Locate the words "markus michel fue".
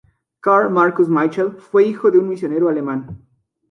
0.71-1.85